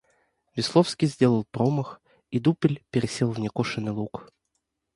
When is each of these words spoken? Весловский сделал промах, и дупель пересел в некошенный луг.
Весловский 0.55 1.07
сделал 1.07 1.45
промах, 1.51 2.01
и 2.31 2.39
дупель 2.39 2.83
пересел 2.89 3.29
в 3.31 3.39
некошенный 3.39 3.91
луг. 3.91 4.33